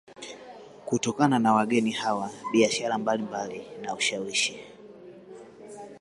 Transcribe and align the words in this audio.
Kutokana 0.85 1.39
na 1.39 1.53
wageni 1.53 1.91
hawa 1.91 2.31
biashara 2.53 2.97
mbalimbali 2.97 3.61
na 3.81 3.95
ushawishi 3.95 4.59